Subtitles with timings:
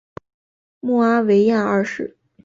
[0.79, 2.17] 穆阿维亚二世。